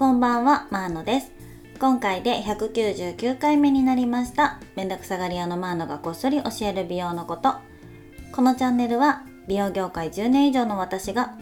[0.00, 1.30] こんばんは、マーノです。
[1.78, 4.58] 今回で199回目になりました。
[4.74, 7.56] めんどくさがり屋のマーノがこっそり教える美容のこと。
[8.32, 11.36] このチャンネルは美容業界10年以上の私が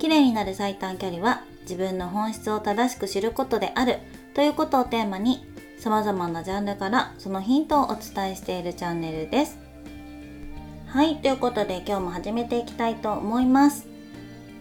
[0.00, 3.98] 綺麗になる最短距離は自分の本質を正しく知ることである
[4.34, 5.46] ということをテーマに
[5.78, 9.56] 様々なジャンルからそのヒントをお伝えしているチャンネルです。
[10.88, 13.86] はい、ということで今日も始めていきたいと思います。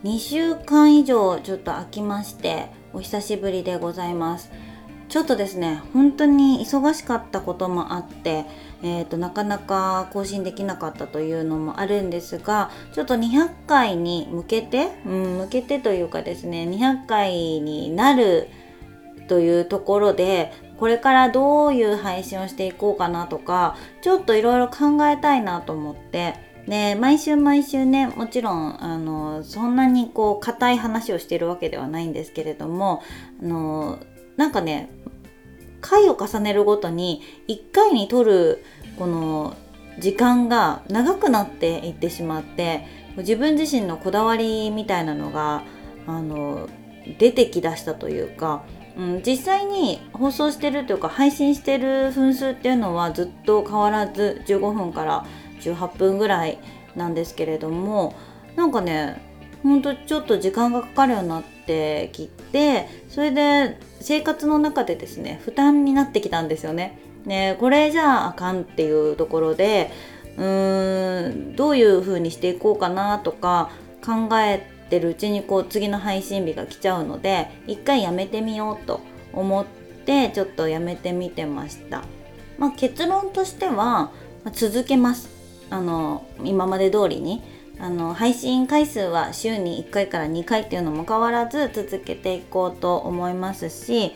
[0.04, 4.52] 2週間以上ちょっと空きましてお久しぶりでございます。
[5.10, 8.46] ちょっとですね、本当に忙しかったこともあって、
[8.82, 18.48] えー、となかなか更新できなかったというのもあるんですがちょっと200回に向けて、うん、向けてというかですね200回になる
[19.28, 26.36] というところでこれからどういう配信をしていこうかなとかちょっといろいろ考えたいなと思って
[26.70, 33.02] で毎週毎週ねもちろんあのそんなにこう硬い話をしてるわけではないんですけれども
[33.42, 34.00] あの
[34.38, 34.92] なんかね
[35.82, 38.64] 回を重ねるごとに1回に撮る
[39.00, 39.56] この
[39.98, 42.86] 時間が長くなっていってしまって
[43.18, 45.64] 自分自身のこだわりみたいなのが
[46.06, 46.70] あの
[47.18, 48.64] 出てきだしたというか、
[48.96, 55.26] うん、実際に放送してるというか配信してる分数っていうのはずっと変わらず15分から
[55.60, 56.60] 18分ぐらい
[56.96, 58.16] なんですけれども
[58.56, 59.22] なんかね
[59.64, 66.98] ほんとちょっと時間がかかるようになってきてそれで生活の中でですね負担になってきたんですよね。
[67.26, 69.92] ねこれじゃああかんっていうところで
[70.38, 73.72] うーんどういう風にしていこうかなとか
[74.06, 79.02] 考えてるうちにこう次の配信日が来ちゃうので一回やめてみようと
[79.34, 79.66] 思っ
[80.06, 82.04] てちょっとやめてみてました。
[82.58, 84.12] まあ、結論としては、
[84.44, 85.39] ま続けます。
[85.70, 87.42] あの今まで通りに
[87.80, 94.12] あの配信回数は週に1回から2回っていうのも変わらず続けていこうと思いますし、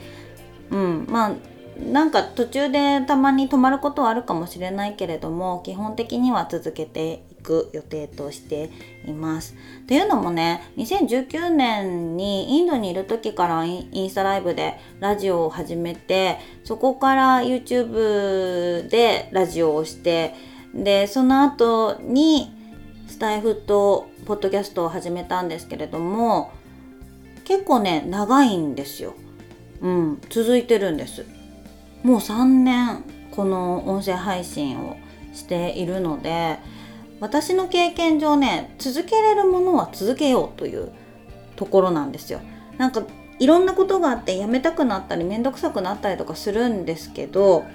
[0.69, 1.35] うん、まあ
[1.79, 8.69] なんか途中でたまに止まることはあるかもしれないけれども基本的には続けていく予定として
[9.05, 9.55] います。
[9.83, 20.35] っていうのもね2019年にインドにいる時からインスタライブでラジオを始めてそこから YouTube でラジオをして
[20.73, 22.51] でその後に
[23.07, 26.51] スタイフとポッドキャストを始めたんですけれども
[27.43, 29.13] 結構ね長いんですよ。
[29.81, 31.25] うん続いてるんです。
[32.03, 34.97] もう3年この音声配信を
[35.33, 36.57] しているので
[37.19, 40.91] 私の経験上ね続けれるものは続けようという
[41.55, 42.39] ところなんですよ。
[42.77, 43.03] なんか
[43.39, 47.65] いろんなことがあってやめたくなったり面倒くさくなったりとかするんですけど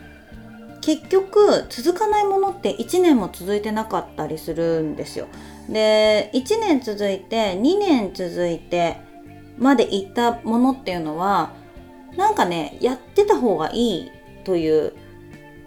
[0.81, 5.27] 結局続かないものって1年も続いてなかったりするんですよ。
[5.69, 8.97] で1年続いて2年続いて
[9.59, 11.53] までいったものっていうのは
[12.17, 14.11] なんかねやってた方がいい
[14.45, 14.95] という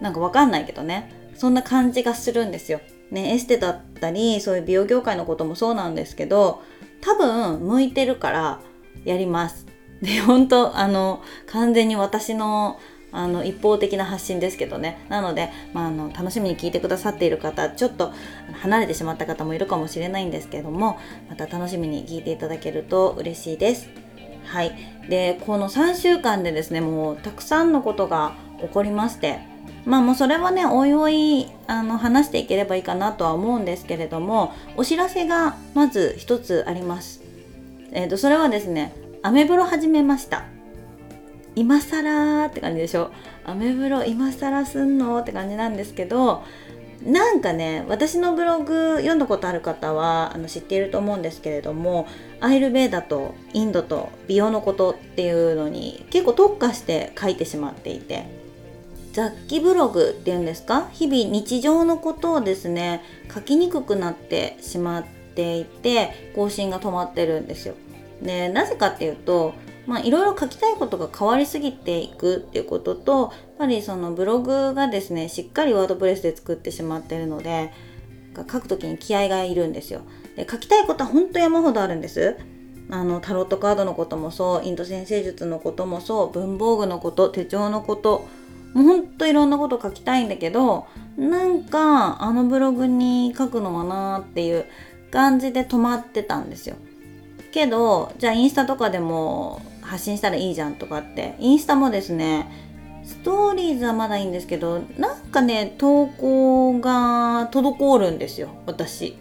[0.00, 2.80] なんかわかんないけどねそんな感じがするんですよ。
[3.10, 6.62] ねエステだったりそういう美容業界のこともそうなんですけど
[7.00, 8.60] 多分向いてるから
[9.04, 9.66] やります。
[10.00, 12.80] で本当あの完全に私の
[13.12, 18.12] あの一方的な発信ですけどねなので、まあ、あの楽しみに聞いてくださっている方ちょっと
[18.62, 23.88] 離れてしまった方もいるかもしれないんですけどもまた楽しみに聞いていただけると嬉しいです。
[24.44, 24.76] はい、
[25.08, 29.38] でこの3週間でですねもうたくさんのことが起こりまして
[29.84, 37.22] まあもうそれはねおいおいあの話していければいいかなとは思うんですけれどもお知らせがまず一つあります。
[37.92, 40.51] えー、とそれはですねアメブロ始めました。
[41.54, 43.10] 今更って感じでしょ？
[43.44, 45.18] アメブロ今更すんの？
[45.18, 46.44] って感じなんですけど
[47.04, 52.06] なんかね私のブログ読んだことある方はあの知っていると思うんですけれども
[52.40, 58.24] アイルベーダとインドと美容のことっていうのに結構特化して書いてしまっていて
[59.12, 60.88] 雑記ブログっていうんですか？
[60.92, 63.02] 日々日常のことをですね
[63.34, 67.74] 書きにくくなってしまっていて更新が止まってるんですよ。
[68.22, 69.54] でなぜかっていうと
[69.86, 77.72] まあいろいろ書きたいことが変わりすぎていくっていうこととやっぱりそのブログがですねしっかりワードプレスで作ってしまってるので
[78.36, 80.02] 書く時に気合がいるんですよ。
[80.36, 82.36] で書きたいことは本当山ほどあるんです。
[82.90, 88.26] あのタロットカードのこともそうインド先生術のこともそう文房具のこと手帳のこと
[88.74, 90.86] もうほんといろんなこと書きたいんだけど
[91.16, 94.66] なんかあのブログに書くのはなーっていう
[95.10, 96.76] 感じで止まってたんですよ。
[97.52, 101.34] けどじゃあインスタとかでも発信したらいいじゃんとかって。
[101.38, 102.50] インスタもですね
[103.04, 109.16] ストーリーズはまだいいんですけどなんかね投稿が滞るんですよ私。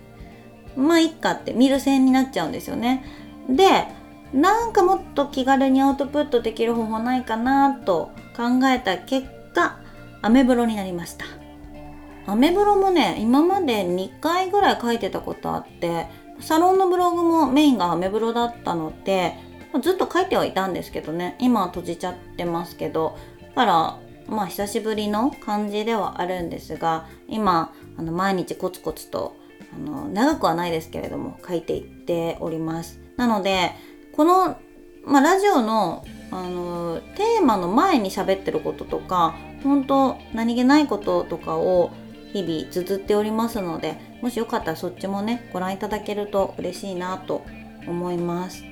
[0.77, 1.53] まあいっかって。
[1.53, 3.03] 見る線になっちゃうんですよね。
[3.49, 3.85] で
[4.33, 9.79] なんかもっと気軽にアウトプットできる方法ないかなと考えた結果
[10.21, 11.25] アメブロになりました。
[12.27, 16.05] アメブロもね今まで2回ぐらい書いてたことあって
[16.39, 19.35] サロンのブログもメインがアメブロだったので
[19.79, 21.35] ずっと書いてはいたんですけどね。
[21.39, 23.17] 今は閉じちゃってますけど。
[23.49, 23.97] だから
[24.27, 29.35] まあ久しぶりの感じではあるんですが今あの毎日コツコツと
[29.73, 32.99] あの長くはないですけれども書いていっております。
[33.17, 33.71] なので
[34.13, 34.57] この、
[35.05, 41.91] まあ、ラジオのあのテーマの前に喋ってることとか本当何気ないこととかを
[42.31, 47.43] 日々綴っておりますのでもしよかったらそっちもねご覧いただけると嬉しいなと
[47.85, 48.70] 思います。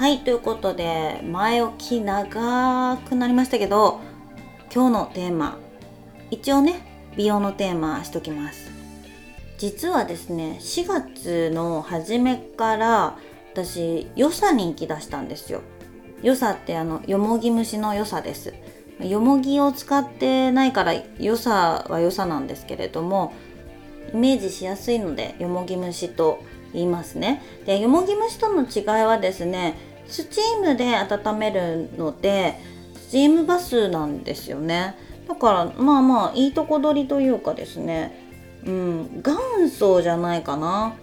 [0.00, 4.00] はいということで前置き長くなりましたけど
[4.74, 5.58] 今日のテーマ
[6.30, 8.70] 一応ね美容のテーマしときます。
[9.58, 13.18] 実はですね4月の初めから
[13.52, 15.60] 私良さに行き出したんですよ。
[16.22, 18.54] 良さってあのよもぎ虫の良さです。
[19.00, 23.34] よもぎを使ってないから良さは良さなんですけれども
[24.14, 26.42] イメージしやすいのでよもぎ虫と
[26.72, 27.42] 言いますね。
[27.66, 32.58] でよもぎ虫との違いはですねスチームで温めるので
[32.94, 34.96] スチームバスなんですよね。
[35.28, 38.28] だからまあまあいいとこ取りというかですね。
[38.66, 40.94] うん元祖じゃないかな。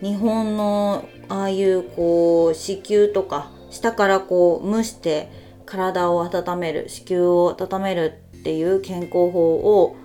[0.00, 5.30] 日本のああいうこう子宮とか下からこう蒸して
[5.64, 9.96] 体を温める子宮を温めるっていう健康法を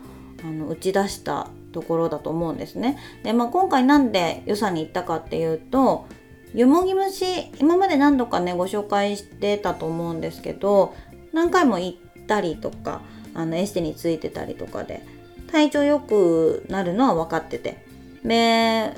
[0.43, 2.97] あの打ち出したところだと思うんですね。
[3.23, 6.05] で、まあ、今回なんで良さに行ったかっていうと
[6.53, 7.25] よもぎ虫
[7.59, 10.95] 今まで何度かねご紹介してたと思うんですけど
[11.33, 13.01] 何回も行ったりとか
[13.33, 15.05] あのエステについてたりとかで
[15.51, 17.83] 体調良くなるのは分かってて
[18.23, 18.93] で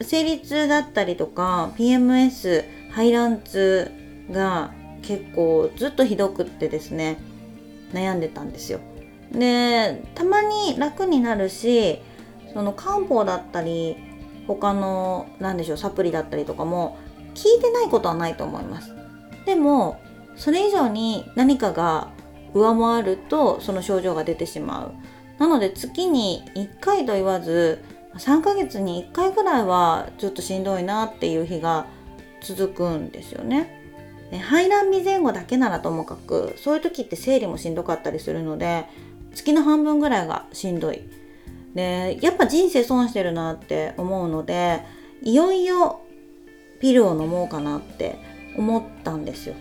[0.00, 3.90] 生理痛だったりとか PMS 排卵痛
[4.30, 4.72] が
[5.02, 7.18] 結構ずっとひどくってですね
[7.92, 8.80] 悩んでたんですよ。
[9.32, 12.00] でたまに楽になるし
[12.52, 13.96] その漢方だったり
[14.46, 16.98] 他の何でしょうサプリだったりとかも
[17.34, 18.94] 効いてないことはないと思います。
[19.44, 20.00] でも
[20.36, 22.10] それ以上に何かが
[22.54, 24.92] 上回るとその症状が出てしまう。
[25.38, 27.82] なので月に1回と言わず
[28.14, 31.86] 3ヶ月に1回ぐらいはちょっとしんどいなっていう日が
[32.40, 33.82] 続くんですよね。
[34.48, 38.86] 排卵日前後だけならともかくそういう時って生理もしんどかったりするので
[39.34, 41.02] 月の半分ぐらいがしんどい。
[41.76, 44.80] でやっぱ人生損してるなって思うので
[45.22, 46.00] いよいよ
[46.80, 48.18] ピルを飲もうかなって
[48.56, 49.54] 思ったんですよ。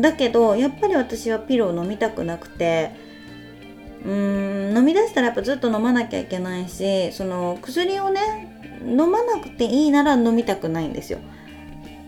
[0.00, 2.92] だけどやっぱり私はピルを飲みたくなくて
[4.04, 8.48] うーん飲み出したらやっぱずっと飲まなきゃいけないしその薬をね
[8.84, 11.18] 飲まなくていいなら飲みたくないんですよ。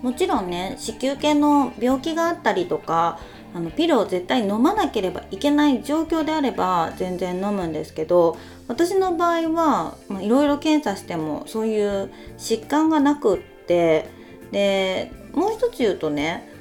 [0.03, 3.19] もちろんね子宮系の病気があったりとか
[3.55, 8.37] あのピルを絶対飲まなければいけない状況であれば全然飲むんですけど
[8.67, 14.09] 私の場合はいろいろ検査してもそういう疾患がなくって
[14.51, 16.53] でもう一つ言うとね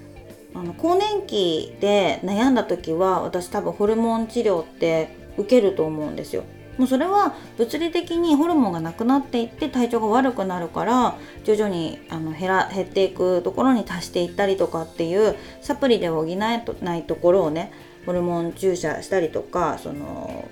[0.54, 6.44] あの更年期で悩んだ時は私多分ホルモン治療って受けると思うんですよ。
[6.78, 17.72] もうそれは物理的にホルモンがなくなっていって体調が悪くなるから徐々にあの減ら減っていくところに達していったりとかっていうサプリで補えないところをね
[18.06, 20.50] ホルモン注射したりとかその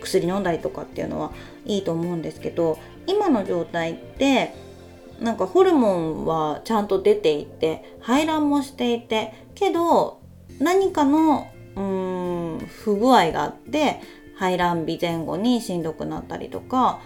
[0.00, 1.32] 薬飲んだりとかっていうのは
[1.66, 4.54] いいと思うんですけど今の状態って
[5.20, 10.20] なんかホルモンはちゃんと出ていて排卵もしていてけど
[10.58, 14.00] 何かのうーん不具合があって
[14.40, 17.00] 排卵日前後にしんどくなったりとか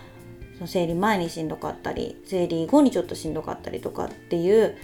[0.67, 4.77] 生理前にしんどかったり生理後にちょっとしんどかったりとかっていう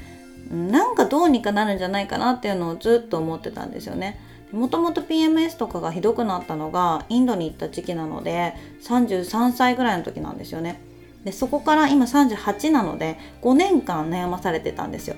[0.50, 4.18] なんかどうにかなるんじゃないかなっていうのをずっと思ってたんですよね。
[4.50, 10.80] もともと PMS とかがひどくなったのがインドに行った時期なので33歳ぐらいの時なんですよね。
[11.24, 15.14] でそこから今38なので5年間悩まされてたんですよ。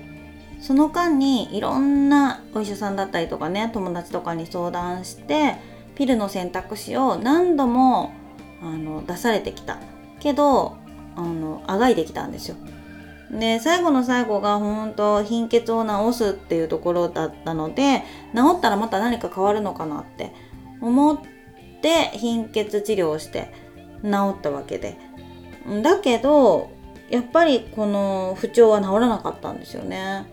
[0.61, 5.55] その間にいろんなお医者さんだったりとかね友達とかに相談して
[5.95, 8.13] ピルの選択肢を何度も
[8.61, 9.77] あの出されてきた
[10.19, 10.77] けど
[11.15, 12.55] あのあがいてきたんですよ。
[13.31, 18.03] で最後の最後が本当貧血を治すっていうところだったので
[18.35, 20.31] 治ったらまた何か変わるのかなって
[20.81, 21.19] 思っ
[21.81, 23.51] て貧血治療をして
[24.03, 24.97] 治ったわけで
[25.81, 26.69] だけど
[27.09, 30.25] やっぱりこの不調は治らなかったんですよね。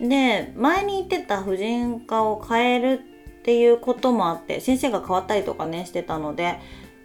[0.00, 3.00] で前に言ってた婦人科を変える
[3.48, 6.58] っていうこともあって先生が変わったりとかねしてたので。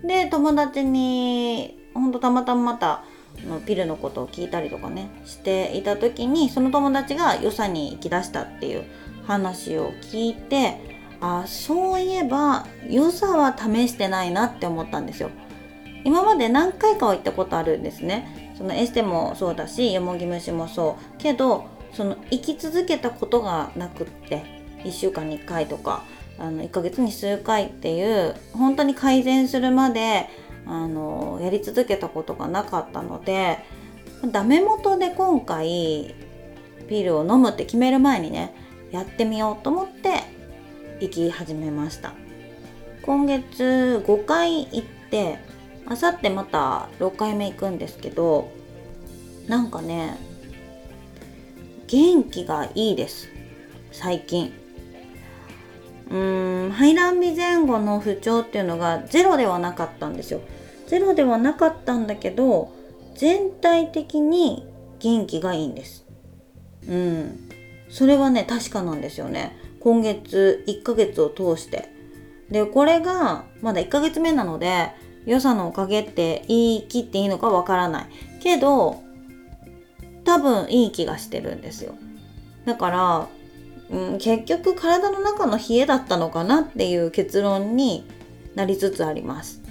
[0.04, 3.06] で友達にほんとたまたままた
[3.48, 8.84] のピルのことを聞いたりとかねしていた時にその友達が良さに行きだしたっていう
[9.26, 15.30] 話を聞いてあそういえば良さは試してないなって思ったんですよ。
[16.04, 18.52] 今まで何回かは行ったことあるんですね。
[18.58, 21.18] そのエステもそうだしよもぎ虫もそう。
[21.18, 24.44] けどその生き続けたことがなくって
[24.80, 26.04] 1週間に1回とか。
[26.44, 30.28] あの1ヶ月に数回っていう本当に改善するまで
[30.66, 33.60] あのやり続けたことがなかったので
[34.30, 36.14] ダメ元で今回
[36.90, 38.54] ピルを飲むって決める前にね
[38.92, 40.22] やってみようと思って
[41.00, 42.14] 行き始めました。
[43.04, 45.40] 今月5回行って
[45.86, 48.52] あさってまた6回目行くんですけど
[49.48, 50.18] なんかね
[51.88, 53.30] 元気がいいです。
[53.92, 54.63] 最近。
[56.10, 60.42] うーん排卵日前後の不調っていうのがゼロではなかったんですよ。
[60.88, 62.72] ゼロではなかったんだけど
[63.16, 64.68] 全体的に
[65.00, 66.06] 元気がいいんです。
[66.88, 67.50] うん。
[67.90, 69.58] それはね確かなんですよね。
[69.80, 71.90] 今月1ヶ月を通して。
[72.50, 74.92] でこれがまだ1ヶ月目なので
[75.26, 78.06] 良さのおかげって言い切っていいのかわからない。
[78.42, 79.02] けど
[80.26, 81.96] 多分いい気がしてるんですよ。
[82.66, 83.28] だから
[83.94, 88.06] うん、結局体の中の冷えだったのかなっていう結論に
[88.56, 89.62] なりつつあります。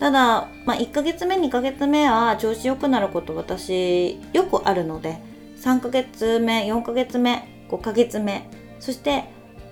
[0.00, 5.18] ただ、まあ、1ヶ月目2ヶ月目は調子良くなること私よくあるので
[5.58, 9.26] 3ヶ月目4ヶ月目5ヶ月目そして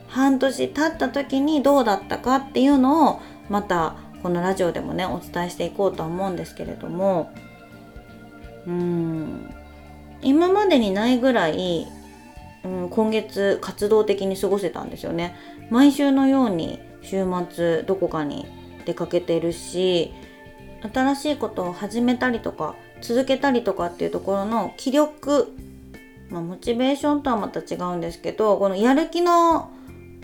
[0.07, 7.33] 半年経った時にどうだったかっていうのをまたこのラジオでもねお伝えしていこうと思うんですけれども
[8.69, 9.53] うん
[10.23, 11.89] 今までにないぐらい
[12.65, 15.35] うん、今月活動的に過ごせたんですよね。
[15.71, 18.47] 毎週のように週末どこかに
[18.85, 20.13] 出かけてるし
[20.93, 25.53] 新しいことを始めたりとか続けたりとかっていうところの気力、
[26.29, 29.71] まあ、モチベーションとはまた違うんですけどこのやる気の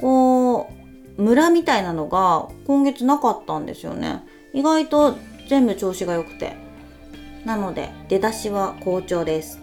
[0.01, 0.71] こ
[1.19, 4.23] うムラみたいなのが今月なかったんですよね。
[4.53, 5.17] 意外と
[5.49, 6.67] 全部調子が良くて。
[7.47, 9.61] なので出だしは好調です。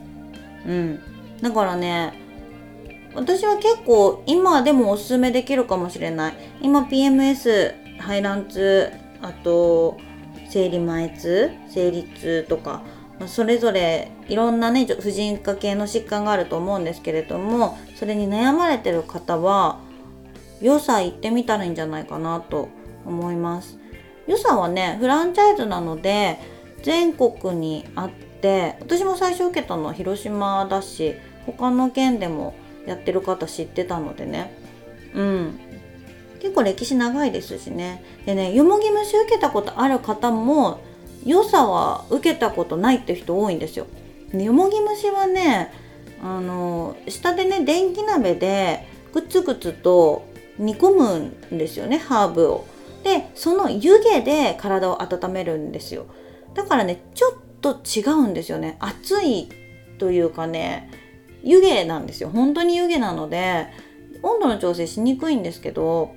[0.66, 1.00] うん。
[1.42, 2.14] だからね
[3.16, 6.34] 私は結構今でもおすすめできるかもしれない。
[6.62, 8.92] 今 PMS 排卵痛
[9.22, 9.98] あと
[10.50, 12.84] 生理前痛生理痛とか
[13.28, 19.80] それぞれいろんなね婦人科系の疾患があると思うんですけれどもそれに悩まれてる方は
[20.62, 22.70] 良さ行ってみたらいいんじゃないかなと
[23.06, 23.78] 思います。
[24.28, 26.40] 良さはねフランチャイズなので
[26.82, 28.10] 全国にあっ
[28.42, 31.16] て私も最初受けたのは広島だし
[31.46, 32.56] 他の県でも
[32.86, 34.56] やってる方知ってたのでね
[35.16, 35.60] うん
[36.42, 40.82] 結構歴史長いですしねでねよもぎ虫受けたことある方も
[41.26, 43.88] 良さは受けたことないって人多いんですよ。
[44.34, 45.72] でよもぎ虫はね
[46.22, 50.26] あの下でね電気鍋でグツグツと
[50.58, 51.20] 煮込む
[51.56, 52.66] んですよねハーブを。
[53.04, 56.06] でその湯気で体を温めるんですよ。
[56.54, 58.76] だからねちょっと違うんですよね。
[58.80, 59.50] 熱い
[60.00, 60.90] というかね
[61.44, 62.30] 湯気なんですよ。
[62.30, 63.68] 本当に湯気なので
[64.24, 66.16] 温度の調整しにくいんですけど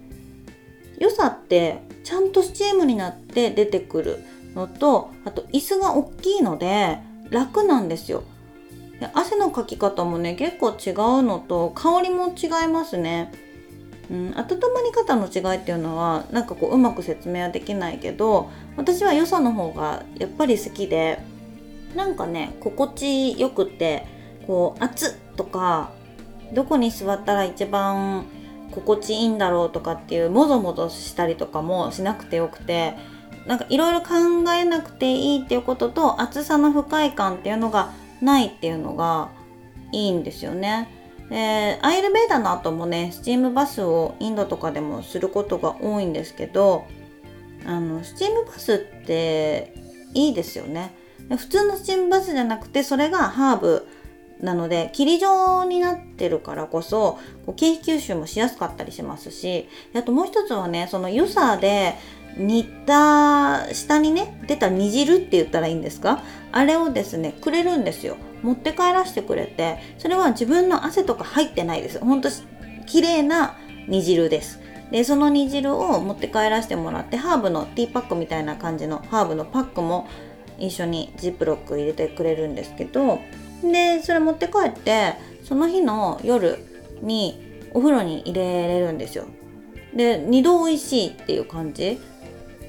[0.99, 6.99] 良さってちゃんとスチームになって出てくるのとあと椅子が大きいので
[7.31, 8.23] 楽なんですよ。
[9.01, 13.31] で汗のかき方もね結構違うのと香りも違いますね、
[14.11, 21.19] うん、温まり方の違いっていうのはなんかこううまく説明はできないけど私は良さの方がやっぱり好きで
[21.95, 24.07] なんかね心地よくて
[24.47, 25.91] こう熱とか
[26.53, 28.27] どこに座ったら一番
[28.71, 32.95] 心地いいんだろうとかっていうもぞもぞしたりとかもしなくてよくて
[33.47, 34.15] なんかいろいろ考
[34.53, 39.31] えなくていいっていうことと厚さの不快感っていうのがないっていうのが
[39.93, 40.89] いいんですよね。
[41.31, 46.87] でアイルベーダの後もねスチームバスをインドとかでもすることが多いんですけど
[47.65, 49.75] あのスチームバスって
[50.15, 50.95] いいですよね。
[51.29, 53.87] 普通のスチームバスじゃなくてそれがハーブ
[54.41, 61.95] なので霧状になってるからこそこう経費吸収もしやすかったりしますしあともう一つはねその良さで
[62.37, 66.23] 煮た下にね出た煮汁って言ったらいいんですか？
[66.53, 68.19] あれをですねくれるんですよ。
[68.43, 71.99] 持って帰らせてくれてそれは自分の汗とか入ってないです。
[71.99, 72.29] ほんと
[72.85, 73.57] 綺麗な
[73.89, 74.61] 煮汁です。
[74.91, 80.07] でその煮汁を持って帰らせてもらってハーブのティーパックみたいな感じのハーブのパックも
[80.59, 83.21] 一緒にジップロック入れてくれるんですけど
[83.63, 86.59] でそれ持って帰ってその日の夜
[87.03, 89.27] にお風呂に入れれるんですよ。
[89.95, 92.01] で2度美味しいっていう感じ。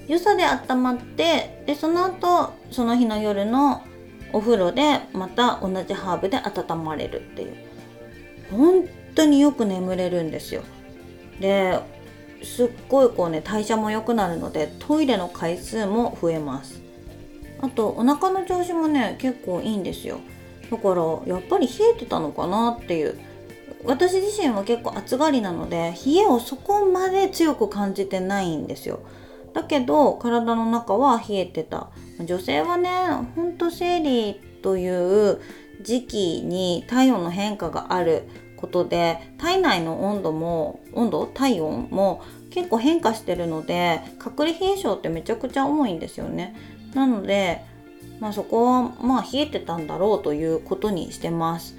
[0.07, 3.83] 良さで温まってでその後その日の夜の
[4.31, 7.55] お風呂でまた同じハーブで温まれるっていう。
[8.51, 10.63] 本当によく眠れるんですよ。
[11.39, 11.79] で
[12.43, 16.81] すっごいこうね代謝も良くなるのでトイレの回数も増えます。
[17.61, 20.19] あとお腹の調子もね結構いいんですよ。
[20.71, 23.17] だからやっぱり冷えてたのかなっていう。
[23.85, 28.99] 私自身は結構暑がりなので冷えをそこまで強く感じてないんですよ。
[29.53, 31.89] だけど体の中は冷えてた。
[32.25, 32.89] 女性はね
[33.35, 35.39] ほんと生理という
[35.83, 38.23] 時期に体温の変化がある
[38.57, 41.27] ことで体内の温度も温度？
[41.27, 46.55] 体温も結構変化してるので隠れ冷え性ってめちゃくちゃ重いんですよね。
[46.93, 47.63] なので
[48.19, 51.75] まあそこはまあ冷えてたんだろうということにしてます。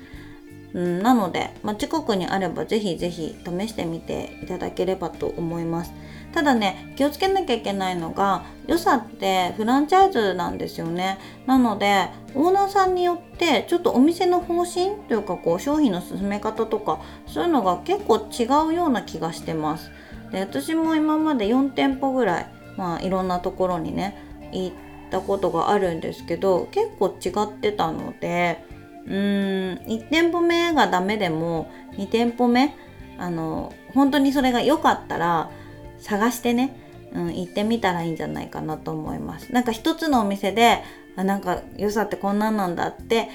[0.74, 5.92] うん、なので、まあ、近くにあればぜひぜひ試してみていただければと思います。
[6.32, 11.18] ただね気をつけなきゃいけないのが良さってフランチャイズなんですよね。
[11.46, 19.90] なのでオーナーさんによってちょっとお店の方針というかこう商品の進め方とかそういうのが結構違うような気がしてます。
[20.30, 24.16] で私も今まで4店舗ぐらいまあいろんなところにね
[24.52, 28.64] 行ってたことがあるんですけど結構違ってたので
[29.06, 32.74] うーん1店舗目がダメでも2店舗目
[33.18, 35.50] あの本当にそれが良かったら
[35.98, 36.76] 探してね、
[37.12, 39.52] うん、行ってみたらいいんじゃないかなと思います。
[39.52, 40.84] なんか一つのお店で
[41.16, 43.28] あなんか良さってこんなんなんだって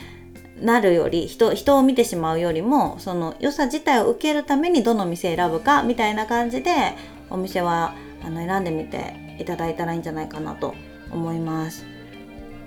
[0.61, 6.71] なるより人人を見てしまうよりもその良さ自体を受けるためにどの店選ぶかみたいな感じで
[7.29, 10.75] お店はあの選んでみていただいたらいいんじゃないかなと
[11.13, 11.85] 思います。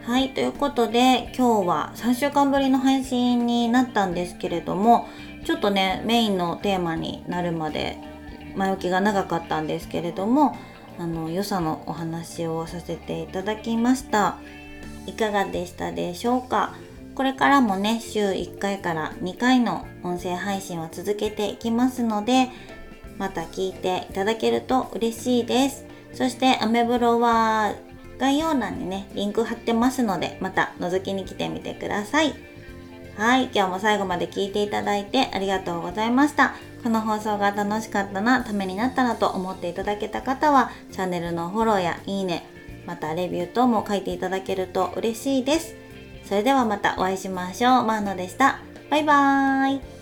[0.02, 5.08] はい、ということで今日は3週間ぶりの配信になったんですけれども
[5.44, 7.98] ちょっとねメインのテーマになるまで
[8.54, 10.56] 前置きが長かったんですけれども
[10.98, 14.38] あの良さのお話をさせていただきました。
[15.06, 16.74] いかがでしたでしょうか？
[17.16, 22.48] これからもね週1回から2回の音声配信を続けていきますので
[23.18, 25.84] また聞いていただけると嬉しいです。
[26.12, 27.74] そしてアメブロは
[28.18, 32.34] 概要欄にね、リンク貼ってますので、また覗きに来てみてください。
[33.16, 36.54] はい、今日も最後まで聞いていただいてありがとうございました。
[36.82, 42.44] この放送が楽しかったな、ためになったなと思っていただけた方は、チャンネルのフォローやいいね、
[42.86, 45.74] またレビュー等も書いていただけると嬉しいです。
[46.24, 47.84] それではまたお会いしましょう。
[47.84, 48.58] マーノでした。
[48.90, 49.95] バイバーイ。